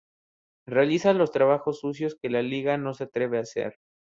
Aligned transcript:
Realiza 0.67 1.13
los 1.13 1.31
trabajos 1.31 1.79
sucios 1.81 2.15
que 2.19 2.31
la 2.31 2.41
liga 2.41 2.75
no 2.75 2.95
se 2.95 3.03
atreve 3.03 3.37
a 3.37 3.41
hacer. 3.41 3.77